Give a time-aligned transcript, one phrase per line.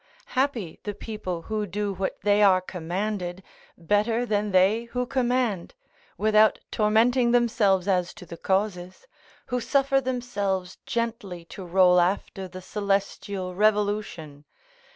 [0.33, 3.43] Happy the people who do what they are commanded,
[3.77, 5.75] better than they who command,
[6.17, 9.05] without tormenting themselves as to the causes;
[9.45, 14.43] who suffer themselves gently to roll after the celestial revolution!